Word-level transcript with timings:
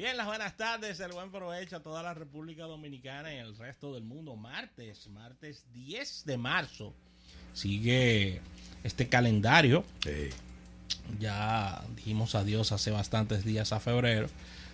Bien, 0.00 0.16
las 0.16 0.24
buenas 0.24 0.56
tardes, 0.56 0.98
el 1.00 1.12
buen 1.12 1.30
provecho 1.30 1.76
a 1.76 1.80
toda 1.80 2.02
la 2.02 2.14
República 2.14 2.62
Dominicana 2.64 3.34
y 3.34 3.36
el 3.36 3.54
resto 3.54 3.92
del 3.92 4.02
mundo. 4.02 4.34
Martes, 4.34 5.06
martes 5.08 5.62
10 5.74 6.24
de 6.24 6.38
marzo. 6.38 6.94
Sigue 7.52 8.40
este 8.82 9.08
calendario. 9.10 9.84
Sí. 10.02 10.30
Ya 11.18 11.82
dijimos 11.94 12.34
adiós 12.34 12.72
hace 12.72 12.90
bastantes 12.90 13.44
días 13.44 13.74
a 13.74 13.80
febrero. 13.80 14.28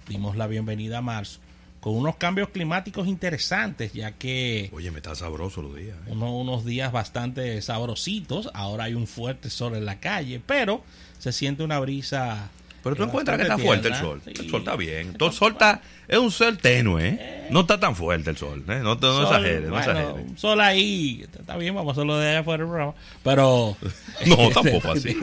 Dimos 0.09 0.37
la 0.37 0.47
bienvenida 0.47 0.99
a 0.99 1.03
marzo. 1.03 1.41
Con 1.81 1.97
unos 1.97 2.15
cambios 2.19 2.51
climáticos 2.51 3.09
interesantes, 3.09 3.93
ya 3.95 4.13
que 4.13 4.71
Oye, 4.73 4.93
me 4.93 4.99
está 4.99 5.17
sabroso 5.17 5.61
los 5.61 5.75
días. 5.75 5.97
¿eh? 6.07 6.11
uno- 6.13 6.37
unos 6.39 6.65
días 6.65 6.93
bastante 6.93 7.61
sabrositos. 7.63 8.49
Ahora 8.55 8.85
hay 8.85 8.95
un 8.95 9.09
fuerte 9.09 9.51
sol 9.51 9.75
en 9.75 9.87
la 9.87 9.99
calle, 9.99 10.41
pero 10.47 10.85
se 11.19 11.33
siente 11.33 11.65
una 11.65 11.81
brisa. 11.81 12.49
Pero 12.87 12.95
tú 12.95 13.03
eh, 13.03 13.07
encuentras 13.07 13.37
que 13.37 13.43
está 13.43 13.59
fuerte 13.59 13.89
el 13.89 13.97
sol. 13.97 14.23
Sí. 14.25 14.31
El 14.31 14.49
sol 14.49 14.61
está 14.61 14.77
bien. 14.77 15.17
El 15.19 15.33
sol 15.33 15.53
está, 15.53 15.83
es 16.07 16.19
un 16.19 16.31
sol 16.31 16.57
tenue, 16.57 17.09
¿eh? 17.09 17.47
No 17.51 17.63
está 17.63 17.81
tan 17.81 17.97
fuerte 17.97 18.31
el 18.31 18.37
sol, 18.37 18.61
¿eh? 18.69 18.79
No, 18.81 18.95
no 18.95 19.01
Sol, 19.01 19.25
exageres, 19.25 19.69
no 19.69 19.77
exageres. 19.77 20.15
un 20.25 20.39
sol 20.39 20.61
ahí, 20.61 21.27
está 21.37 21.57
bien, 21.57 21.75
vamos 21.75 21.91
a 21.91 21.93
hacerlo 21.95 22.17
de 22.17 22.29
allá 22.29 22.39
afuera 22.39 22.63
del 22.63 22.69
programa. 22.69 22.95
Pero. 23.25 23.77
No, 24.27 24.51
tampoco 24.51 24.93
así. 24.93 25.17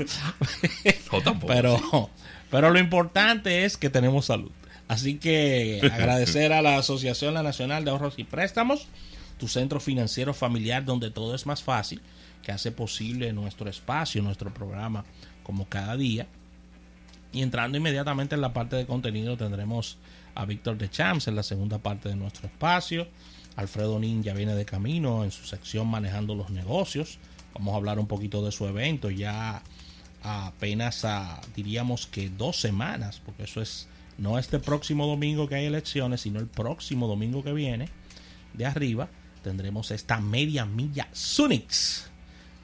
No, 1.10 1.22
tampoco 1.22 1.54
Pero, 1.54 1.76
así. 1.76 2.12
pero 2.52 2.70
lo 2.70 2.80
importante 2.80 3.64
es 3.64 3.78
que 3.78 3.90
tenemos 3.90 4.26
salud. 4.26 4.52
Así 4.90 5.16
que 5.16 5.80
agradecer 5.90 6.52
a 6.52 6.62
la 6.62 6.76
Asociación 6.76 7.34
La 7.34 7.44
Nacional 7.44 7.86
de 7.86 7.92
Ahorros 7.92 8.16
y 8.18 8.26
Préstamos, 8.26 8.88
tu 9.40 9.48
centro 9.48 9.80
financiero 9.80 10.34
familiar 10.34 10.84
donde 10.84 11.12
todo 11.12 11.34
es 11.34 11.46
más 11.46 11.64
fácil, 11.64 12.02
que 12.42 12.52
hace 12.52 12.74
posible 12.74 13.32
nuestro 13.32 13.70
espacio, 13.70 14.22
nuestro 14.22 14.54
programa, 14.54 15.06
como 15.44 15.70
cada 15.70 15.96
día. 15.96 16.28
Y 17.34 17.42
entrando 17.42 17.78
inmediatamente 17.78 18.36
en 18.36 18.42
la 18.42 18.54
parte 18.54 18.76
de 18.76 18.86
contenido 18.86 19.36
tendremos 19.36 19.98
a 20.36 20.46
Víctor 20.46 20.78
de 20.78 20.90
Champs 20.90 21.28
en 21.28 21.36
la 21.36 21.44
segunda 21.44 21.80
parte 21.80 22.10
de 22.10 22.16
nuestro 22.16 22.48
espacio. 22.48 23.08
Alfredo 23.56 24.00
Nin 24.00 24.24
ya 24.24 24.34
viene 24.34 24.56
de 24.56 24.66
camino 24.66 25.24
en 25.24 25.32
su 25.32 25.46
sección 25.46 25.88
manejando 25.88 26.36
los 26.36 26.52
negocios. 26.52 27.18
Vamos 27.56 27.74
a 27.74 27.78
hablar 27.78 28.00
un 28.00 28.08
poquito 28.08 28.46
de 28.46 28.52
su 28.52 28.68
evento 28.68 29.10
ya 29.10 29.62
apenas 30.22 31.04
a, 31.06 31.42
diríamos 31.56 32.08
que 32.08 32.30
dos 32.30 32.60
semanas, 32.60 33.22
porque 33.26 33.44
eso 33.44 33.62
es 33.62 33.88
no 34.18 34.38
este 34.38 34.60
próximo 34.60 35.08
domingo 35.08 35.48
que 35.48 35.56
hay 35.56 35.66
elecciones, 35.66 36.22
sino 36.22 36.40
el 36.40 36.48
próximo 36.48 37.08
domingo 37.08 37.44
que 37.44 37.52
viene 37.52 37.90
de 38.54 38.66
arriba 38.66 39.10
tendremos 39.42 39.92
esta 39.92 40.20
media 40.20 40.66
milla 40.66 41.08
Sunix, 41.12 42.10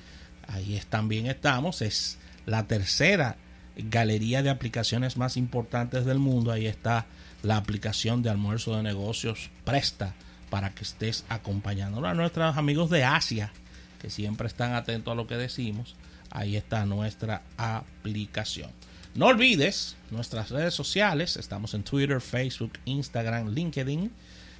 Ahí 0.46 0.76
es, 0.76 0.86
también 0.86 1.26
estamos. 1.26 1.82
Es 1.82 2.18
la 2.46 2.66
tercera 2.66 3.36
galería 3.76 4.42
de 4.42 4.50
aplicaciones 4.50 5.16
más 5.16 5.36
importantes 5.36 6.04
del 6.04 6.18
mundo. 6.18 6.52
Ahí 6.52 6.66
está 6.66 7.06
la 7.42 7.56
aplicación 7.56 8.22
de 8.22 8.30
almuerzo 8.30 8.76
de 8.76 8.82
negocios 8.82 9.50
Presta 9.64 10.14
para 10.50 10.70
que 10.74 10.84
estés 10.84 11.24
acompañando 11.28 12.04
a 12.04 12.14
nuestros 12.14 12.56
amigos 12.56 12.90
de 12.90 13.04
Asia 13.04 13.52
que 14.00 14.10
siempre 14.10 14.48
están 14.48 14.74
atentos 14.74 15.12
a 15.12 15.14
lo 15.14 15.26
que 15.26 15.36
decimos. 15.36 15.94
Ahí 16.30 16.56
está 16.56 16.86
nuestra 16.86 17.42
aplicación. 17.56 18.70
No 19.14 19.26
olvides 19.26 19.96
nuestras 20.10 20.50
redes 20.50 20.74
sociales. 20.74 21.36
Estamos 21.36 21.74
en 21.74 21.82
Twitter, 21.82 22.20
Facebook, 22.20 22.72
Instagram, 22.86 23.48
LinkedIn. 23.48 24.10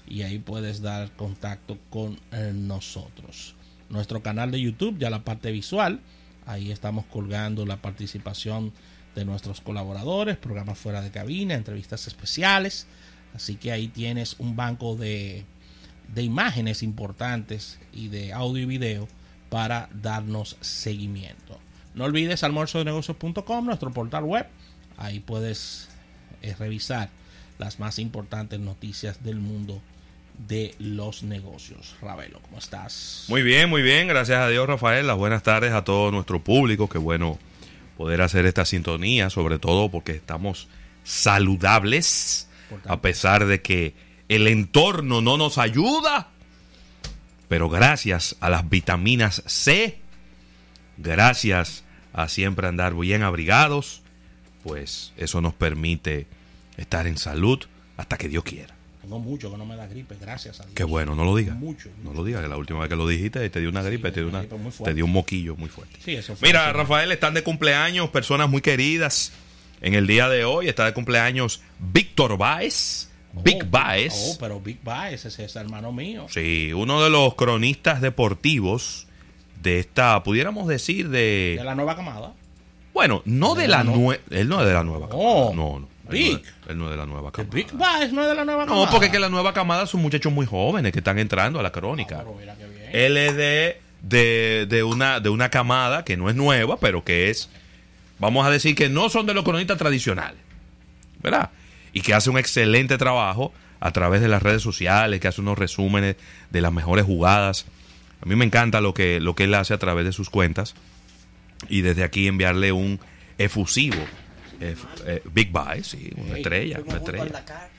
Y 0.09 0.23
ahí 0.23 0.39
puedes 0.39 0.83
dar 0.83 1.11
contacto 1.13 1.79
con 1.89 2.21
eh, 2.33 2.53
nosotros. 2.55 3.55
Nuestro 3.89 4.23
canal 4.23 4.51
de 4.51 4.61
YouTube, 4.61 4.99
ya 4.99 5.11
la 5.11 5.25
parte 5.25 5.53
visual. 5.53 6.01
Ahí 6.47 6.71
estamos 6.71 7.07
colgando 7.07 7.65
la 7.65 7.81
participación 7.81 8.73
de 9.15 9.25
nuestros 9.25 9.61
colaboradores, 9.61 10.37
programas 10.37 10.79
fuera 10.79 11.01
de 11.01 11.11
cabina, 11.11 11.55
entrevistas 11.55 12.07
especiales. 12.07 12.87
Así 13.35 13.57
que 13.57 13.73
ahí 13.73 13.89
tienes 13.89 14.37
un 14.39 14.57
banco 14.57 14.97
de, 14.97 15.45
de 16.15 16.23
imágenes 16.23 16.83
importantes 16.83 17.79
y 17.93 18.09
de 18.09 18.33
audio 18.33 18.63
y 18.63 18.67
video 18.67 19.09
para 19.49 19.89
darnos 19.93 20.57
seguimiento. 20.61 21.59
No 21.95 22.05
olvides 22.05 22.45
almuerzodenegocios.com, 22.45 23.67
nuestro 23.67 23.93
portal 23.93 24.25
web. 24.25 24.47
Ahí 24.97 25.21
puedes 25.21 25.89
eh, 26.43 26.55
revisar 26.59 27.11
las 27.59 27.79
más 27.79 27.99
importantes 27.99 28.61
noticias 28.61 29.23
del 29.23 29.37
mundo 29.37 29.81
de 30.49 30.75
los 30.79 31.23
negocios. 31.23 31.95
Ravelo, 32.01 32.41
¿cómo 32.41 32.59
estás? 32.59 33.27
Muy 33.29 33.43
bien, 33.43 33.69
muy 33.69 33.83
bien. 33.83 34.09
Gracias 34.09 34.39
a 34.39 34.49
Dios, 34.49 34.67
Rafael. 34.67 35.07
Las 35.07 35.17
buenas 35.19 35.43
tardes 35.43 35.73
a 35.73 35.85
todo 35.85 36.11
nuestro 36.11 36.43
público. 36.43 36.89
Qué 36.89 36.99
bueno 36.99 37.39
poder 38.01 38.23
hacer 38.23 38.47
esta 38.47 38.65
sintonía, 38.65 39.29
sobre 39.29 39.59
todo 39.59 39.91
porque 39.91 40.13
estamos 40.13 40.69
saludables, 41.05 42.49
a 42.87 43.03
pesar 43.03 43.45
de 43.45 43.61
que 43.61 43.93
el 44.31 44.47
entorno 44.47 45.21
no 45.21 45.37
nos 45.37 45.59
ayuda. 45.59 46.31
Pero 47.49 47.69
gracias 47.69 48.37
a 48.41 48.49
las 48.49 48.71
vitaminas 48.71 49.43
C, 49.45 49.99
gracias 50.97 51.85
a 52.15 52.29
siempre 52.29 52.69
andar 52.69 52.95
bien 52.95 53.23
abrigados, 53.23 54.01
pues 54.63 55.13
eso 55.19 55.43
nos 55.43 55.53
permite 55.53 56.27
estar 56.79 57.07
en 57.07 57.19
salud 57.19 57.67
hasta 57.99 58.17
que 58.17 58.31
Dios 58.31 58.45
quiera. 58.45 58.80
Tengo 59.03 59.19
mucho 59.19 59.51
que 59.51 59.57
no 59.57 59.65
me 59.65 59.77
da 59.77 59.87
gripe, 59.87 60.15
gracias 60.21 60.61
a 60.61 60.65
Dios. 60.65 60.75
Qué 60.75 60.85
bueno, 60.85 61.15
no 61.17 61.25
lo 61.25 61.35
digas. 61.35 61.57
Mucho, 61.57 61.89
No 62.05 62.13
lo 62.13 62.23
digas, 62.23 62.43
que 62.43 62.49
la 62.49 62.57
última 62.57 62.81
vez 62.81 62.89
que 62.89 62.97
lo 62.97 63.09
dijiste 63.09 63.49
te 63.49 63.61
dio 63.61 63.69
una 63.71 63.83
gripe, 63.83 64.11
te 64.13 64.21
dio, 64.21 64.29
una 64.29 64.45
te 64.85 64.95
dio 64.95 65.05
un 65.07 65.13
moquillo 65.13 65.57
muy 65.57 65.69
fuerte. 65.69 65.99
Sí, 66.05 66.15
eso 66.15 66.37
fue 66.37 66.49
Mira, 66.49 66.73
Rafael, 66.73 67.11
están 67.11 67.33
de 67.35 67.43
cumpleaños 67.43 68.11
personas 68.11 68.49
muy 68.51 68.61
queridas 68.61 69.33
en 69.81 69.95
el 69.95 70.07
día 70.07 70.29
de 70.29 70.45
hoy. 70.45 70.69
Está 70.69 70.85
de 70.85 70.93
cumpleaños 70.93 71.63
Víctor 71.79 72.37
Baez. 72.37 73.09
Big 73.33 73.63
Oh, 73.63 73.67
Baez. 73.71 74.13
Oh, 74.35 74.37
pero 74.41 74.61
Big 74.61 74.83
Baez, 74.83 75.25
ese 75.25 75.45
es 75.45 75.57
hermano 75.57 75.93
mío. 75.93 76.27
Sí, 76.29 76.73
uno 76.75 77.01
de 77.03 77.11
los 77.11 77.37
cronistas 77.37 78.01
deportivos 78.01 79.07
de 79.63 79.79
esta, 79.79 80.23
pudiéramos 80.25 80.67
decir, 80.67 81.09
de... 81.11 81.55
De 81.59 81.65
la 81.65 81.75
nueva 81.77 81.95
camada. 81.97 82.33
Bueno, 82.93 83.23
no 83.25 83.55
de 83.55 83.69
la 83.69 83.85
No. 83.85 83.95
nueva... 83.97 84.21
Él 84.31 84.49
no 84.49 84.61
es 84.61 84.67
de 84.67 84.73
la 84.75 84.83
nueva 84.83 85.07
Oh, 85.13 85.51
camada. 85.51 85.55
No, 85.55 85.79
no. 85.81 85.89
No, 86.11 86.37
es, 86.37 86.43
él 86.69 86.79
no 86.79 86.85
es 86.87 86.91
de 86.91 86.97
la 86.97 87.07
nueva 87.07 87.33
camada. 87.33 87.55
Big 87.55 87.73
Baez 87.73 88.13
no 88.13 88.23
es 88.23 88.29
de 88.29 88.35
la 88.35 88.45
nueva 88.45 88.65
No, 88.67 88.73
camada. 88.73 88.91
porque 88.91 89.11
que 89.11 89.19
la 89.19 89.29
nueva 89.29 89.53
camada 89.55 89.87
son 89.87 90.03
muchachos 90.03 90.33
muy 90.33 90.47
jóvenes 90.47 90.93
que 90.93 90.99
están 90.99 91.19
entrando 91.19 91.59
a 91.61 91.63
la 91.63 91.73
crónica. 91.73 92.17
Ah, 92.21 92.25
pero 92.25 92.35
mira 92.39 92.55
qué 92.57 92.67
bien. 92.67 92.91
Él 92.93 93.17
es 93.17 93.37
de, 93.37 93.81
de, 94.03 94.67
de 94.69 94.83
una, 94.83 95.21
de 95.21 95.29
una 95.29 95.49
camada 95.51 96.05
que 96.05 96.17
no 96.17 96.29
es 96.31 96.37
nueva, 96.37 96.79
pero 96.79 97.05
que 97.05 97.31
es, 97.31 97.49
vamos 98.19 98.47
a 98.47 98.51
decir 98.51 98.75
que 98.75 98.89
no 98.89 99.09
son 99.09 99.27
de 99.27 99.35
los 99.35 99.45
cronistas 99.45 99.79
tradicionales, 99.79 100.39
¿verdad? 101.23 101.51
Y 101.93 102.03
que 102.03 102.15
hace 102.15 102.31
un 102.31 102.39
excelente 102.39 102.99
trabajo 102.99 103.53
a 103.81 103.91
través 103.93 104.21
de 104.21 104.29
las 104.29 104.43
redes 104.43 104.63
sociales, 104.63 105.21
que 105.21 105.29
hace 105.29 105.41
unos 105.41 105.59
resúmenes 105.59 106.17
de 106.51 106.61
las 106.61 106.73
mejores 106.73 107.05
jugadas. 107.07 107.67
A 108.23 108.27
mí 108.27 108.37
me 108.37 108.45
encanta 108.45 108.81
lo 108.83 108.93
que, 108.93 109.21
lo 109.21 109.35
que 109.35 109.45
él 109.45 109.55
hace 109.55 109.73
a 109.73 109.79
través 109.79 110.05
de 110.05 110.13
sus 110.13 110.29
cuentas. 110.29 110.75
Y 111.69 111.81
desde 111.81 112.05
aquí 112.05 112.27
enviarle 112.27 112.73
un 112.73 113.01
efusivo 113.39 113.97
eh, 114.61 114.77
eh, 115.07 115.23
Big 115.33 115.51
Bye, 115.53 115.83
sí, 115.83 116.11
una 116.17 116.33
Ey, 116.35 116.37
estrella, 116.43 116.75
Fuimos 116.77 116.95
una 116.95 116.99
estrella. 116.99 117.25
Dakar. 117.33 117.71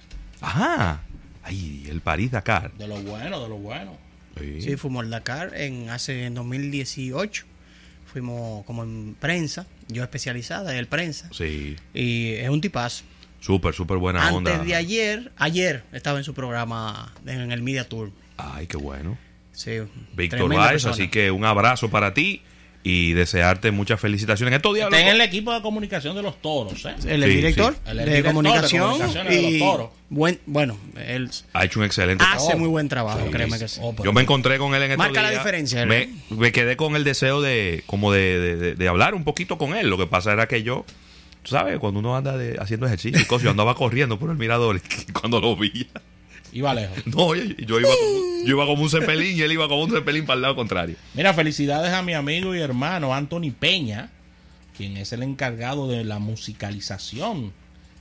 Ajá. 0.42 1.02
Ay, 1.44 1.88
el 1.90 2.02
París 2.02 2.32
Dakar. 2.32 2.72
De 2.74 2.88
lo 2.88 3.02
bueno, 3.02 3.42
de 3.42 3.50
lo 3.50 3.58
bueno. 3.58 3.98
Sí. 4.40 4.62
Sí, 4.62 4.76
fuimos 4.78 5.04
al 5.04 5.10
Dakar 5.10 5.54
en 5.56 5.90
hace 5.90 6.26
en 6.26 6.34
2018. 6.36 7.46
Fuimos 8.06 8.66
como 8.66 8.84
en 8.84 9.16
prensa, 9.20 9.66
yo 9.88 10.04
especializada 10.04 10.72
en 10.74 10.78
el 10.78 10.88
prensa. 10.88 11.30
Sí. 11.32 11.76
Y 11.94 12.34
es 12.34 12.50
un 12.50 12.60
tipazo. 12.62 13.04
Súper, 13.40 13.74
súper 13.74 13.98
buena 13.98 14.22
Antes 14.28 14.36
onda. 14.54 14.64
de 14.64 14.76
ayer, 14.76 15.32
ayer 15.38 15.84
estaba 15.94 16.18
en 16.20 16.24
su 16.24 16.34
programa 16.34 17.14
en 17.26 17.52
el 17.52 17.62
Media 17.64 17.88
Tour. 17.90 18.12
Ay, 18.38 18.68
qué 18.68 18.78
bueno. 18.78 19.18
Sí, 19.54 19.72
Víctor 20.16 20.50
persona. 20.50 20.94
así 20.94 21.08
que 21.10 21.32
un 21.32 21.44
abrazo 21.46 21.90
para 21.90 22.14
ti 22.14 22.42
y 22.84 23.14
desearte 23.14 23.70
muchas 23.72 24.00
felicitaciones. 24.00 24.52
En 24.52 24.56
estos 24.58 24.74
días 24.74 24.88
Está 24.88 25.00
en 25.02 25.08
el 25.10 25.22
equipo 25.22 25.54
de 25.54 25.62
comunicación 25.62 26.16
de 26.16 26.24
los 26.24 26.42
toros, 26.42 26.84
¿eh? 26.86 26.96
El, 27.08 27.24
Sí, 27.24 27.30
director, 27.30 27.74
sí. 27.74 27.80
El 27.92 27.98
de, 27.98 28.04
director 28.06 28.24
de 28.24 28.34
comunicación 28.34 28.82
comunicaciones 28.90 29.36
de 29.36 29.42
los 29.44 29.52
y 29.52 29.60
toros. 29.60 29.90
buen, 30.10 30.40
bueno, 30.48 30.78
él 31.06 31.30
ha 31.54 31.66
hecho 31.66 31.80
un 31.80 31.86
excelente 31.86 32.24
hace 32.24 32.38
trabajo. 32.38 32.58
muy 32.58 32.68
buen 32.70 32.90
trabajo, 32.90 33.20
Sí, 33.26 33.32
créeme 33.32 33.60
que 33.60 33.68
sí. 33.68 33.80
Oh, 33.84 33.92
pero- 33.94 34.06
Yo 34.06 34.14
me 34.14 34.22
encontré 34.22 34.58
con 34.58 34.74
él 34.74 34.82
en 34.84 34.92
estos 34.92 35.06
Marca 35.06 35.22
la 35.22 35.30
diferencia, 35.30 35.86
Me, 35.86 36.08
¿no? 36.30 36.38
me 36.38 36.52
quedé 36.52 36.76
con 36.76 36.96
el 36.96 37.04
deseo 37.04 37.40
de 37.42 37.84
como 37.86 38.12
de, 38.12 38.40
de- 38.40 38.56
de- 38.56 38.76
de 38.76 38.88
hablar 38.88 39.14
un 39.14 39.24
poquito 39.24 39.58
con 39.60 39.76
él. 39.76 39.88
Lo 39.90 39.98
que 40.00 40.08
pasa 40.08 40.34
era 40.34 40.48
que 40.48 40.64
yo, 40.64 40.84
tú 41.44 41.52
sabes, 41.52 41.78
cuando 41.78 42.00
uno 42.00 42.18
anda 42.18 42.36
de- 42.36 42.58
haciendo 42.60 42.88
ejercicio 42.88 43.22
y 43.22 43.26
cosas, 43.26 43.44
yo 43.46 43.52
andaba 43.52 43.76
corriendo 43.76 44.18
por 44.18 44.32
el 44.32 44.38
mirador 44.38 44.82
y 45.08 45.12
cuando 45.12 45.40
lo 45.40 45.56
vi. 45.56 45.88
Iba 46.52 46.74
lejos. 46.74 46.98
No, 47.06 47.36
yo, 47.36 47.44
yo 47.44 47.80
iba 47.80 47.90
como, 47.90 48.46
yo 48.46 48.56
iba 48.56 48.66
como 48.66 48.84
un 48.84 48.90
cepelín 48.90 49.38
y 49.38 49.42
él 49.42 49.52
iba 49.52 49.68
como 49.68 49.84
un 49.84 49.92
cepelín 49.92 50.26
para 50.26 50.36
el 50.36 50.42
lado 50.42 50.56
contrario. 50.56 50.96
Mira, 51.14 51.34
felicidades 51.34 51.94
a 51.94 52.02
mi 52.02 52.14
amigo 52.14 52.56
y 52.56 52.60
hermano 52.60 53.14
Anthony 53.14 53.52
Peña, 53.58 54.10
quien 54.76 54.98
es 54.98 55.14
el 55.14 55.24
encargado 55.24 55.88
de 55.88 56.04
la 56.04 56.20
musicalización 56.20 57.54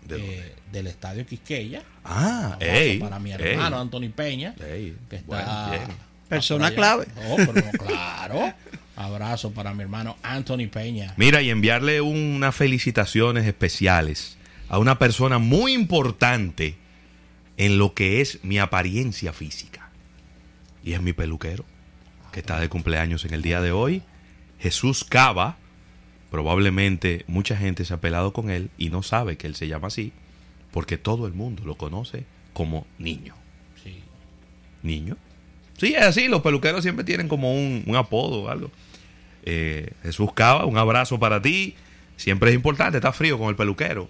¿De 0.06 0.38
eh, 0.38 0.54
del 0.72 0.86
Estadio 0.86 1.26
Quisqueya. 1.26 1.82
Ah, 2.04 2.56
ey, 2.60 2.98
para 2.98 3.18
mi 3.18 3.32
ey, 3.32 3.36
hermano 3.38 3.78
Anthony 3.78 4.10
Peña, 4.14 4.54
ey, 4.66 4.96
que 5.08 5.16
está, 5.16 5.68
bueno, 5.68 5.94
Persona 6.28 6.70
clave. 6.70 7.06
Oh, 7.28 7.36
pero 7.36 7.52
no, 7.52 7.70
claro. 7.72 8.54
Abrazo 8.96 9.50
para 9.50 9.72
mi 9.74 9.82
hermano 9.82 10.16
Anthony 10.22 10.68
Peña. 10.70 11.14
Mira, 11.16 11.42
y 11.42 11.50
enviarle 11.50 12.00
unas 12.00 12.54
felicitaciones 12.54 13.46
especiales 13.46 14.36
a 14.68 14.78
una 14.78 14.98
persona 14.98 15.38
muy 15.38 15.72
importante 15.72 16.76
en 17.60 17.76
lo 17.76 17.92
que 17.92 18.22
es 18.22 18.42
mi 18.42 18.58
apariencia 18.58 19.34
física. 19.34 19.90
Y 20.82 20.94
es 20.94 21.02
mi 21.02 21.12
peluquero, 21.12 21.66
que 22.32 22.40
está 22.40 22.58
de 22.58 22.70
cumpleaños 22.70 23.26
en 23.26 23.34
el 23.34 23.42
día 23.42 23.60
de 23.60 23.70
hoy. 23.70 24.02
Jesús 24.58 25.04
Cava. 25.04 25.58
Probablemente 26.30 27.24
mucha 27.26 27.58
gente 27.58 27.84
se 27.84 27.92
ha 27.92 28.00
pelado 28.00 28.32
con 28.32 28.50
él 28.50 28.70
y 28.78 28.88
no 28.88 29.02
sabe 29.02 29.36
que 29.36 29.46
él 29.46 29.56
se 29.56 29.68
llama 29.68 29.88
así, 29.88 30.12
porque 30.70 30.96
todo 30.96 31.26
el 31.26 31.34
mundo 31.34 31.64
lo 31.66 31.74
conoce 31.74 32.24
como 32.54 32.86
niño. 32.98 33.34
Sí. 33.82 34.00
¿Niño? 34.82 35.18
Sí, 35.76 35.92
es 35.94 36.02
así, 36.02 36.28
los 36.28 36.40
peluqueros 36.40 36.82
siempre 36.82 37.04
tienen 37.04 37.28
como 37.28 37.52
un, 37.52 37.82
un 37.84 37.96
apodo 37.96 38.44
o 38.44 38.48
algo. 38.48 38.70
Eh, 39.42 39.92
Jesús 40.02 40.32
Cava, 40.32 40.64
un 40.64 40.78
abrazo 40.78 41.18
para 41.18 41.42
ti. 41.42 41.74
Siempre 42.16 42.50
es 42.50 42.56
importante, 42.56 42.96
está 42.96 43.12
frío 43.12 43.38
con 43.38 43.50
el 43.50 43.56
peluquero, 43.56 44.08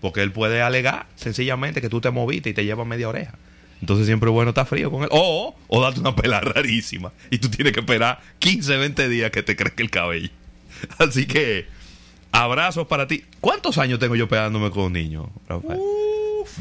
porque 0.00 0.22
él 0.22 0.32
puede 0.32 0.62
alegar 0.62 1.06
sencillamente 1.16 1.80
que 1.80 1.88
tú 1.88 2.00
te 2.00 2.10
moviste 2.10 2.50
y 2.50 2.54
te 2.54 2.64
lleva 2.64 2.84
media 2.84 3.08
oreja. 3.08 3.34
Entonces 3.80 4.06
siempre 4.06 4.30
es 4.30 4.34
bueno 4.34 4.50
estar 4.50 4.66
frío 4.66 4.90
con 4.90 5.02
él. 5.02 5.08
O, 5.10 5.54
o 5.68 5.82
darte 5.82 6.00
una 6.00 6.16
pela 6.16 6.40
rarísima 6.40 7.12
y 7.30 7.38
tú 7.38 7.48
tienes 7.48 7.72
que 7.72 7.80
esperar 7.80 8.20
15, 8.38 8.76
20 8.76 9.08
días 9.08 9.30
que 9.30 9.42
te 9.42 9.56
crezca 9.56 9.82
el 9.82 9.90
cabello. 9.90 10.30
Así 10.98 11.26
que, 11.26 11.66
abrazos 12.32 12.86
para 12.86 13.06
ti. 13.06 13.24
¿Cuántos 13.40 13.78
años 13.78 13.98
tengo 13.98 14.16
yo 14.16 14.28
pegándome 14.28 14.70
con 14.70 14.84
un 14.84 14.92
niño, 14.92 15.30
Rafael? 15.48 15.80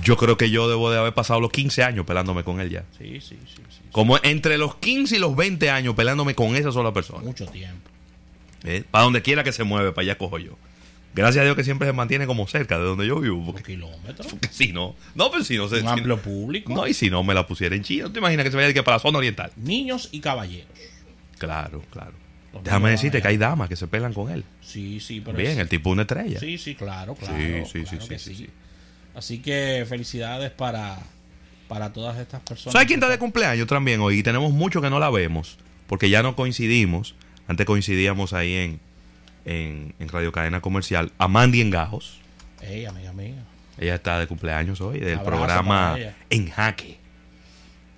Yo 0.03 0.17
creo 0.17 0.37
que 0.37 0.49
yo 0.49 0.67
debo 0.67 0.91
de 0.91 0.97
haber 0.97 1.13
pasado 1.13 1.39
los 1.39 1.51
15 1.51 1.83
años 1.83 2.05
pelándome 2.05 2.43
con 2.43 2.59
él 2.59 2.69
ya. 2.69 2.83
Sí, 2.97 3.21
sí, 3.21 3.37
sí, 3.45 3.61
sí. 3.69 3.81
Como 3.91 4.17
entre 4.23 4.57
los 4.57 4.75
15 4.75 5.15
y 5.15 5.19
los 5.19 5.35
20 5.35 5.69
años 5.69 5.95
pelándome 5.95 6.35
con 6.35 6.55
esa 6.55 6.71
sola 6.71 6.91
persona. 6.91 7.23
Mucho 7.23 7.45
tiempo. 7.47 7.89
¿eh? 8.65 8.83
Para 8.89 9.05
donde 9.05 9.21
quiera 9.21 9.43
que 9.43 9.51
se 9.51 9.63
mueve, 9.63 9.91
para 9.91 10.03
allá 10.03 10.17
cojo 10.17 10.37
yo. 10.37 10.57
Gracias 11.15 11.41
a 11.41 11.45
Dios 11.45 11.55
que 11.55 11.63
siempre 11.63 11.87
se 11.87 11.93
mantiene 11.93 12.27
como 12.27 12.45
cerca 12.47 12.77
de 12.77 12.83
donde 12.83 13.07
yo 13.07 13.19
vivo. 13.21 13.43
Porque, 13.45 13.63
kilómetro. 13.63 14.25
porque 14.29 14.49
si 14.51 14.73
no, 14.73 14.95
no, 15.15 15.31
pero 15.31 15.43
si 15.43 15.57
no 15.57 15.67
se. 15.69 15.75
Un 15.75 15.81
si- 15.81 15.87
amplio 15.87 16.17
público. 16.21 16.73
no, 16.73 16.85
y 16.87 16.93
si 16.93 17.09
no 17.09 17.23
me 17.23 17.33
la 17.33 17.47
pusiera 17.47 17.75
en 17.75 17.83
China, 17.83 18.05
¿tú 18.07 18.13
te 18.13 18.19
imaginas 18.19 18.43
que 18.43 18.51
se 18.51 18.57
vaya 18.57 18.73
que 18.73 18.83
para 18.83 18.97
la 18.97 18.99
zona 19.01 19.17
oriental? 19.19 19.51
Niños 19.55 20.09
y 20.11 20.19
caballeros. 20.19 20.67
Claro, 21.37 21.81
claro. 21.91 22.13
Los 22.53 22.63
Déjame 22.63 22.91
decirte 22.91 23.17
allá. 23.17 23.21
que 23.23 23.27
hay 23.29 23.37
damas 23.37 23.67
que 23.69 23.75
se 23.75 23.87
pelan 23.87 24.13
con 24.13 24.31
él. 24.31 24.43
Sí, 24.61 24.99
sí, 24.99 25.21
pero 25.21 25.37
Bien, 25.37 25.51
es- 25.51 25.57
el 25.59 25.69
tipo 25.69 25.89
una 25.89 26.03
estrella. 26.03 26.39
Sí, 26.39 26.57
sí, 26.57 26.75
claro, 26.75 27.15
claro. 27.15 27.35
Sí, 27.37 27.43
sí, 27.65 27.83
claro 27.83 28.01
sí, 28.01 28.07
que 28.09 28.19
sí, 28.19 28.35
sí. 28.35 28.49
Así 29.13 29.39
que 29.39 29.85
felicidades 29.87 30.51
para, 30.51 30.97
para 31.67 31.91
todas 31.93 32.17
estas 32.17 32.41
personas. 32.41 32.73
¿Sabes 32.73 32.87
quién 32.87 32.99
está 32.99 33.09
de 33.09 33.17
cumpleaños 33.19 33.67
también 33.67 33.99
hoy? 34.01 34.19
Y 34.19 34.23
tenemos 34.23 34.51
mucho 34.53 34.81
que 34.81 34.89
no 34.89 34.99
la 34.99 35.09
vemos, 35.09 35.57
porque 35.87 36.09
ya 36.09 36.23
no 36.23 36.35
coincidimos. 36.35 37.15
Antes 37.47 37.65
coincidíamos 37.65 38.33
ahí 38.33 38.53
en, 38.53 38.79
en, 39.45 39.93
en 39.99 40.09
Radio 40.09 40.31
Cadena 40.31 40.61
Comercial. 40.61 41.11
Amandi 41.17 41.61
Engajos. 41.61 42.19
Ey, 42.61 42.85
amiga 42.85 43.13
mía. 43.13 43.43
Ella 43.77 43.95
está 43.95 44.19
de 44.19 44.27
cumpleaños 44.27 44.79
hoy, 44.81 44.99
del 44.99 45.19
programa. 45.21 45.97
En 46.29 46.49
Jaque. 46.49 46.97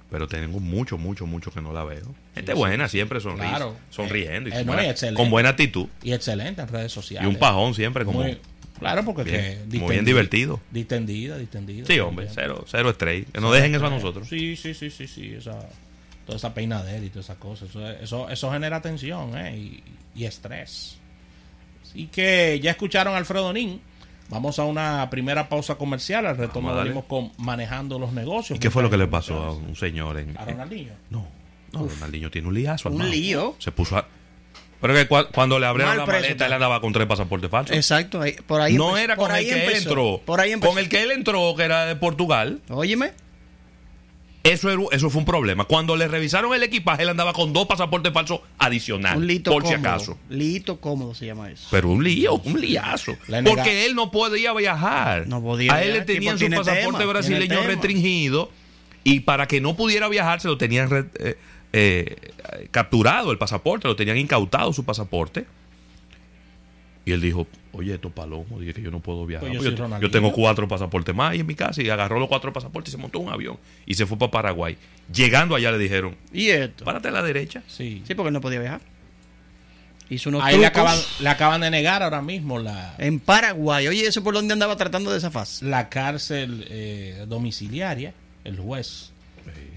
Pero 0.09 0.27
tenemos 0.27 0.61
mucho, 0.61 0.97
mucho, 0.97 1.25
mucho 1.25 1.51
que 1.51 1.61
no 1.61 1.73
la 1.73 1.83
veo. 1.83 2.15
Gente 2.33 2.53
sí, 2.53 2.57
buena, 2.57 2.87
siempre 2.87 3.19
Claro. 3.19 3.75
sonriendo. 3.89 4.49
y 4.49 4.53
Eh, 4.53 4.55
con 4.57 4.65
no, 4.67 4.73
buena- 4.73 4.95
y 5.11 5.13
con 5.13 5.29
buena 5.29 5.49
actitud. 5.49 5.87
Y 6.01 6.13
excelente 6.13 6.61
en 6.61 6.67
redes 6.69 6.91
Y 6.93 6.95
sociales. 6.95 7.27
un 7.29 7.35
pajón 7.37 7.73
siempre 7.73 8.05
como... 8.05 8.21
Muy- 8.21 8.39
claro, 8.79 9.03
porque 9.03 9.23
Bien, 9.23 9.69
que 9.69 9.79
muy 9.79 9.91
bien 9.91 10.05
divertido. 10.05 10.61
Distendida, 10.71 11.37
distendida. 11.37 11.85
Sí, 11.85 11.99
hombre, 11.99 12.27
cero, 12.33 12.63
cero 12.67 12.89
estrella. 12.89 13.25
Que 13.33 13.41
nos 13.41 13.53
dejen 13.53 13.75
eso 13.75 13.85
a 13.85 13.89
nosotros. 13.89 14.29
Sí, 14.29 14.55
sí, 14.55 14.73
sí, 14.73 14.89
sí, 14.89 15.07
sí. 15.07 15.33
Esa, 15.33 15.59
toda 16.25 16.37
esa 16.37 16.53
peinadera 16.53 17.03
y 17.05 17.09
todas 17.09 17.25
esas 17.25 17.37
cosas. 17.37 17.69
Eso, 17.69 17.85
eso, 17.89 18.29
eso 18.29 18.51
genera 18.51 18.81
tensión 18.81 19.37
¿eh? 19.37 19.57
y, 19.57 19.83
y 20.15 20.23
estrés. 20.25 20.99
Así 21.97 22.07
que 22.11 22.59
ya 22.61 22.69
escucharon 22.71 23.15
a 23.15 23.17
Alfredo 23.17 23.51
Nin. 23.53 23.81
Vamos 24.29 24.59
a 24.59 24.65
una 24.65 25.09
primera 25.09 25.49
pausa 25.49 25.75
comercial. 25.75 26.27
Al 26.27 26.37
retorno 26.37 26.75
venimos 26.75 27.05
con 27.05 27.31
manejando 27.37 27.97
los 27.97 28.11
negocios. 28.13 28.57
¿Y 28.57 28.59
qué 28.59 28.69
fue 28.69 28.83
lo 28.83 28.89
que 28.89 28.97
le 28.97 29.07
pasó 29.07 29.35
a 29.41 29.51
un 29.53 29.75
señor 29.75 30.17
en... 30.19 30.37
a 30.37 30.43
en- 30.43 30.49
Ronaldinho? 30.49 30.93
No, 31.09 31.25
no, 31.71 31.87
Ronaldinho 31.87 32.29
tiene 32.29 32.47
un 32.49 32.53
liazo. 32.53 32.89
Un 32.89 33.09
lío. 33.09 33.55
Se 33.57 33.71
puso 33.71 33.97
a... 33.97 34.05
Pero 34.79 34.93
que 34.93 35.09
cua- 35.09 35.27
cuando 35.33 35.57
le 35.57 35.65
abrieron 35.65 35.89
Mal 35.93 35.97
la 35.99 36.05
preso 36.05 36.21
maleta, 36.21 36.45
él 36.45 36.53
andaba 36.53 36.79
con 36.81 36.93
tres 36.93 37.07
pasaportes 37.07 37.49
falsos. 37.49 37.75
Exacto, 37.75 38.21
ahí- 38.21 38.35
por 38.45 38.61
ahí 38.61 38.75
no 38.75 38.89
empezó- 38.89 39.03
era 39.03 39.15
por 39.15 39.27
con 39.29 39.35
el 39.37 39.45
que 39.45 39.65
él 39.65 39.73
entró. 39.75 40.21
Por 40.23 40.39
ahí 40.39 40.51
empezó. 40.51 40.71
Con 40.71 40.79
el 40.83 40.87
que 40.89 41.01
él 41.01 41.11
entró, 41.11 41.55
que 41.55 41.63
era 41.63 41.85
de 41.87 41.95
Portugal. 41.95 42.61
Óyeme, 42.69 43.13
Eso, 44.43 44.69
era- 44.71 44.81
eso 44.91 45.09
fue 45.09 45.19
un 45.19 45.25
problema. 45.25 45.65
Cuando 45.65 45.95
le 45.97 46.07
revisaron 46.07 46.53
el 46.53 46.63
equipaje, 46.63 47.03
él 47.03 47.09
andaba 47.09 47.33
con 47.33 47.51
dos 47.51 47.67
pasaportes 47.67 48.13
falsos 48.13 48.39
adicionales. 48.57 49.17
un 49.17 49.27
lito 49.27 49.51
por 49.51 49.63
cómodo. 49.63 49.77
si 49.77 49.85
acaso. 49.85 50.17
Lito 50.29 50.79
cómodo 50.79 51.13
se 51.13 51.25
llama 51.25 51.49
eso. 51.51 51.67
Pero 51.69 51.89
un 51.89 52.03
lío, 52.03 52.35
un 52.35 52.61
liazo. 52.61 53.17
Porque 53.43 53.85
él 53.85 53.95
no 53.95 54.09
podía 54.09 54.53
viajar. 54.53 55.27
No 55.27 55.41
podía 55.41 55.73
A 55.73 55.83
él 55.83 55.93
le 55.93 56.01
tenían 56.01 56.37
su 56.39 56.45
pasaporte 56.49 56.97
tema, 56.99 57.05
brasileño 57.05 57.55
restringido. 57.67 58.49
Y 59.03 59.21
para 59.21 59.47
que 59.47 59.59
no 59.61 59.75
pudiera 59.75 60.07
viajar, 60.07 60.39
se 60.39 60.47
lo 60.47 60.57
tenían 60.57 60.89
re- 60.89 61.05
eh, 61.19 61.37
eh, 61.73 62.15
capturado 62.71 63.31
el 63.31 63.37
pasaporte, 63.37 63.87
lo 63.87 63.95
tenían 63.95 64.17
incautado 64.17 64.71
su 64.73 64.85
pasaporte. 64.85 65.45
Y 67.07 67.13
él 67.13 67.21
dijo, 67.21 67.47
oye, 67.71 67.93
esto 67.93 68.09
palomo, 68.09 68.59
dije 68.59 68.73
que 68.73 68.81
yo 68.81 68.91
no 68.91 68.99
puedo 68.99 69.25
viajar. 69.25 69.49
Pues 69.55 69.73
yo 70.01 70.11
tengo 70.11 70.33
cuatro 70.33 70.67
pasaportes 70.67 71.15
más 71.15 71.31
ahí 71.31 71.39
en 71.39 71.47
mi 71.47 71.55
casa 71.55 71.81
y 71.81 71.89
agarró 71.89 72.19
los 72.19 72.27
cuatro 72.27 72.51
pasaportes 72.51 72.93
y 72.93 72.97
se 72.97 73.01
montó 73.01 73.19
un 73.19 73.29
avión 73.31 73.57
y 73.85 73.93
se 73.93 74.05
fue 74.05 74.17
para 74.17 74.31
Paraguay. 74.31 74.77
Llegando 75.13 75.55
allá 75.55 75.71
le 75.71 75.77
dijeron, 75.77 76.17
¿Y 76.33 76.49
esto? 76.49 76.83
párate 76.83 77.07
a 77.07 77.11
la 77.11 77.23
derecha. 77.23 77.63
Sí. 77.67 78.03
Sí, 78.05 78.13
porque 78.13 78.27
él 78.27 78.33
no 78.33 78.41
podía 78.41 78.59
viajar. 78.59 78.81
Hizo 80.09 80.29
unos 80.29 80.43
Ahí 80.43 80.57
le 80.57 80.65
acaban, 80.65 80.97
le 81.19 81.29
acaban 81.29 81.61
de 81.61 81.69
negar 81.69 82.01
ahora 82.03 82.21
mismo 82.21 82.59
la, 82.59 82.95
en 82.97 83.19
Paraguay. 83.19 83.87
Oye, 83.87 84.05
¿eso 84.07 84.23
por 84.23 84.33
dónde 84.33 84.53
andaba 84.53 84.75
tratando 84.77 85.11
de 85.11 85.19
zafas? 85.19 85.61
la 85.61 85.89
cárcel 85.89 86.65
eh, 86.69 87.25
domiciliaria, 87.27 88.13
el 88.43 88.57
juez. 88.59 89.11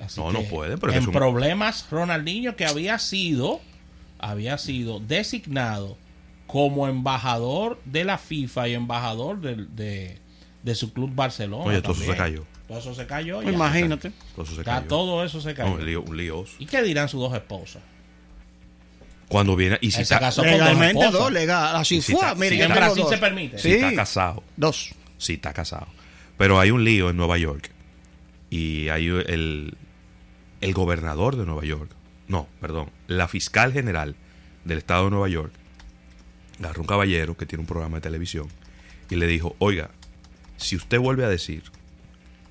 Así 0.05 0.21
No, 0.21 0.33
no 0.33 0.43
puede, 0.43 0.79
pero 0.79 0.93
es 0.93 0.99
en 0.99 1.07
un- 1.07 1.13
problemas 1.13 1.87
Ronaldinho 1.91 2.57
que 2.57 2.65
había 2.67 2.99
sido 2.99 3.61
había 4.19 4.59
sido 4.59 4.99
designado 5.01 5.97
como 6.51 6.89
embajador 6.89 7.81
de 7.85 8.05
la 8.05 8.19
FIFA 8.19 8.69
y 8.69 8.75
embajador 8.75 9.41
del- 9.41 9.75
de, 9.77 10.19
de 10.63 10.75
su 10.75 10.93
club 10.93 11.11
Barcelona. 11.15 11.65
Oye, 11.65 11.81
todo 11.83 11.93
eso 11.93 12.05
se 12.05 12.17
cayó. 12.17 12.45
Todo 12.67 12.79
eso 12.79 12.95
se 12.95 13.07
cayó. 13.07 13.37
Pues 13.37 13.47
ya. 13.49 13.53
imagínate. 13.53 14.13
Todo 14.35 14.45
eso 14.45 14.55
se 14.55 14.61
Está- 14.61 14.77
cayó. 14.77 14.87
todo 14.89 15.25
eso 15.25 15.41
se 15.41 15.55
cayó. 15.55 15.71
No, 15.71 15.77
un 15.77 16.17
lío- 16.17 16.41
un. 16.41 16.47
¿Y 16.59 16.67
qué 16.67 16.83
dirán 16.83 17.09
sus 17.09 17.21
dos 17.21 17.35
esposas? 17.35 17.83
Cuando 19.29 19.55
viene 19.55 19.79
y 19.81 19.93
si 19.93 20.01
Él 20.01 20.07
se 20.07 20.15
está, 20.15 20.19
casó 20.27 20.43
con 20.43 20.51
dos 20.51 20.59
Legalmente 20.61 20.99
esposas. 21.05 21.13
dos, 21.21 21.33
legal. 21.33 21.77
Así 21.77 22.01
Sí, 22.03 22.13
fue. 22.13 22.21
está- 22.21 22.35
mire, 22.35 22.63
En 22.65 22.71
Brasil 22.73 23.03
dos. 23.03 23.11
se 23.11 23.19
permite. 23.19 23.59
si 23.59 23.69
Sí. 23.69 23.75
está 23.77 23.95
casado, 23.95 24.43
Dos. 24.57 24.91
si 25.19 25.35
está 25.35 25.53
casado. 25.53 25.87
Pero 26.37 26.59
hay 26.59 26.71
un 26.73 26.83
lío 26.85 27.11
en 27.11 27.17
Nueva 27.17 27.39
York 27.39 27.71
y 28.51 28.89
hay 28.89 29.07
el, 29.07 29.77
el 30.61 30.73
gobernador 30.75 31.37
de 31.37 31.47
Nueva 31.47 31.65
York, 31.65 31.91
no, 32.27 32.49
perdón, 32.61 32.91
la 33.07 33.29
fiscal 33.29 33.73
general 33.73 34.17
del 34.65 34.79
estado 34.79 35.05
de 35.05 35.11
Nueva 35.11 35.29
York 35.29 35.53
agarró 36.67 36.83
un 36.83 36.87
caballero 36.87 37.37
que 37.37 37.47
tiene 37.47 37.61
un 37.61 37.67
programa 37.67 37.97
de 37.97 38.01
televisión 38.03 38.49
y 39.09 39.17
le 39.17 39.27
dijo, 39.27 39.57
oiga, 39.59 39.91
si 40.57 40.77
usted 40.77 40.99
vuelve 40.99 41.25
a 41.25 41.29
decir 41.29 41.63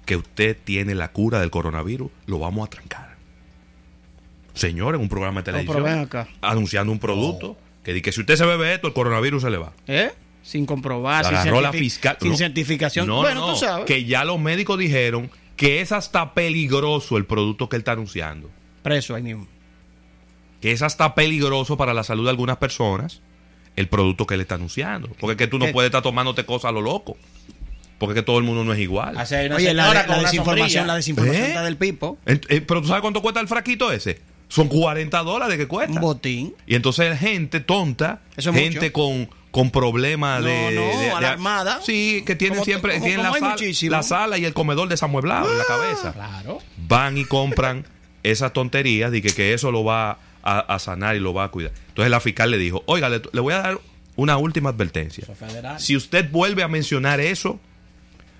que 0.05 0.15
usted 0.15 0.57
tiene 0.63 0.95
la 0.95 1.11
cura 1.11 1.39
del 1.39 1.51
coronavirus, 1.51 2.09
lo 2.25 2.39
vamos 2.39 2.67
a 2.67 2.69
trancar. 2.69 3.15
Señor, 4.53 4.95
en 4.95 5.01
un 5.01 5.09
programa 5.09 5.41
de 5.41 5.51
televisión, 5.51 5.87
acá. 5.87 6.27
anunciando 6.41 6.91
un 6.91 6.99
producto 6.99 7.57
que 7.83 7.93
dice 7.93 8.01
que 8.01 8.11
si 8.11 8.21
usted 8.21 8.35
se 8.35 8.45
bebe 8.45 8.73
esto, 8.73 8.87
el 8.87 8.93
coronavirus 8.93 9.43
se 9.43 9.49
le 9.49 9.57
va. 9.57 9.71
¿Eh? 9.87 10.11
Sin 10.41 10.65
comprobar, 10.65 11.25
sin, 11.25 11.35
agarró 11.35 11.61
la 11.61 11.71
fiscal. 11.71 12.17
sin 12.19 12.31
no. 12.31 12.37
certificación. 12.37 13.07
No, 13.07 13.17
bueno, 13.17 13.41
no, 13.41 13.53
tú 13.53 13.59
sabes. 13.59 13.85
que 13.85 14.05
ya 14.05 14.25
los 14.25 14.39
médicos 14.39 14.79
dijeron 14.79 15.29
que 15.55 15.81
es 15.81 15.91
hasta 15.91 16.33
peligroso 16.33 17.17
el 17.17 17.25
producto 17.25 17.69
que 17.69 17.75
él 17.75 17.81
está 17.81 17.91
anunciando. 17.91 18.49
Preso 18.81 19.15
ahí 19.15 19.23
mismo. 19.23 19.47
Que 20.61 20.71
es 20.71 20.81
hasta 20.81 21.15
peligroso 21.15 21.77
para 21.77 21.93
la 21.93 22.03
salud 22.03 22.23
de 22.25 22.31
algunas 22.31 22.57
personas 22.57 23.21
el 23.79 23.87
producto 23.87 24.25
que 24.27 24.35
él 24.35 24.41
está 24.41 24.55
anunciando. 24.55 25.09
Porque 25.19 25.31
es 25.33 25.37
que 25.37 25.47
tú 25.47 25.57
no 25.59 25.65
¿Qué? 25.67 25.71
puedes 25.73 25.87
estar 25.89 26.01
tomándote 26.01 26.45
cosas 26.45 26.69
a 26.69 26.71
lo 26.71 26.81
loco. 26.81 27.17
Porque 27.97 28.13
es 28.13 28.15
que 28.21 28.23
todo 28.25 28.37
el 28.37 28.43
mundo 28.45 28.63
no 28.63 28.71
es 28.73 28.79
igual. 28.79 29.17
Hay 29.17 29.45
una 29.47 29.55
Oye, 29.57 29.73
la, 29.73 29.93
la 29.93 30.05
con 30.05 30.15
una 30.19 30.23
desinformación, 30.29 30.87
la 30.87 30.95
desinformación 30.95 31.43
¿Eh? 31.43 31.47
está 31.47 31.63
del 31.63 31.75
pipo. 31.77 32.17
Eh, 32.25 32.61
Pero 32.61 32.81
tú 32.81 32.87
sabes 32.87 33.01
cuánto 33.01 33.21
cuesta 33.21 33.39
el 33.41 33.47
fraquito 33.47 33.91
ese. 33.91 34.21
Son 34.47 34.67
40 34.67 35.17
dólares 35.23 35.57
que 35.57 35.67
cuesta. 35.67 35.93
Un 35.95 36.01
botín. 36.01 36.55
Y 36.65 36.75
entonces 36.75 37.19
gente 37.19 37.59
tonta, 37.59 38.21
Eso 38.37 38.49
es 38.51 38.55
gente 38.55 38.79
mucho. 38.79 38.93
con, 38.93 39.29
con 39.51 39.69
problemas 39.71 40.41
No, 40.41 40.47
de, 40.47 40.71
no, 40.71 40.81
de- 40.81 40.97
de- 40.97 41.11
alarmada. 41.11 41.81
Sí, 41.83 42.23
que 42.25 42.35
tienen 42.35 42.55
Como- 42.59 42.65
siempre 42.65 42.93
como- 42.93 43.05
tienen 43.05 43.25
como 43.27 43.37
la, 43.39 43.49
muchísimo. 43.51 43.91
la 43.91 44.01
sala 44.03 44.37
y 44.37 44.45
el 44.45 44.53
comedor 44.53 44.87
desamueblado 44.87 45.51
en 45.51 45.57
la 45.57 45.65
cabeza. 45.65 46.13
Claro. 46.13 46.59
Van 46.87 47.17
y 47.17 47.25
compran 47.25 47.85
esas 48.23 48.53
tonterías 48.53 49.11
de 49.11 49.21
que, 49.21 49.29
que 49.33 49.53
eso 49.53 49.71
lo 49.71 49.83
va 49.83 50.17
a, 50.57 50.59
a 50.59 50.79
sanar 50.79 51.15
y 51.15 51.19
lo 51.19 51.33
va 51.33 51.45
a 51.45 51.49
cuidar. 51.51 51.71
Entonces 51.89 52.09
la 52.11 52.19
fiscal 52.19 52.51
le 52.51 52.57
dijo, 52.57 52.83
oiga, 52.85 53.09
le, 53.09 53.21
le 53.31 53.39
voy 53.41 53.53
a 53.53 53.59
dar 53.59 53.79
una 54.15 54.37
última 54.37 54.69
advertencia. 54.69 55.25
Si 55.77 55.95
usted 55.95 56.29
vuelve 56.31 56.63
a 56.63 56.67
mencionar 56.67 57.19
eso, 57.19 57.59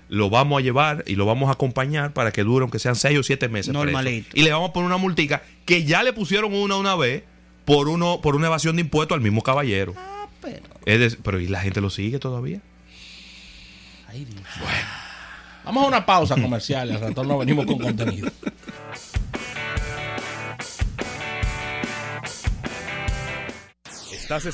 lo 0.08 0.28
vamos 0.28 0.58
a 0.60 0.62
llevar 0.62 1.04
y 1.06 1.14
lo 1.14 1.24
vamos 1.26 1.48
a 1.48 1.52
acompañar 1.52 2.12
para 2.12 2.32
que 2.32 2.42
dure 2.42 2.64
aunque 2.64 2.78
sean 2.78 2.96
seis 2.96 3.18
o 3.18 3.22
siete 3.22 3.48
meses. 3.48 3.72
Normalito. 3.72 4.28
Y 4.34 4.42
le 4.42 4.52
vamos 4.52 4.70
a 4.70 4.72
poner 4.72 4.86
una 4.86 4.96
multica 4.96 5.42
que 5.64 5.84
ya 5.84 6.02
le 6.02 6.12
pusieron 6.12 6.52
una 6.52 6.76
una 6.76 6.96
vez 6.96 7.22
por 7.64 7.88
uno 7.88 8.20
por 8.20 8.34
una 8.36 8.48
evasión 8.48 8.76
de 8.76 8.82
impuestos 8.82 9.14
al 9.14 9.22
mismo 9.22 9.42
caballero. 9.42 9.94
Ah, 9.96 10.26
pero. 10.42 10.62
Es 10.84 10.98
de- 10.98 11.18
pero 11.22 11.38
¿y 11.40 11.46
la 11.46 11.60
gente 11.60 11.80
lo 11.80 11.90
sigue 11.90 12.18
todavía? 12.18 12.60
Ay, 14.08 14.24
Dios. 14.24 14.42
Vamos 15.64 15.84
a 15.84 15.86
una 15.88 16.04
pausa 16.04 16.34
comercial 16.34 16.90
al 16.90 17.00
retorno 17.00 17.38
venimos 17.38 17.64
con 17.66 17.78
contenido. 17.78 18.28
Estás 24.30 24.46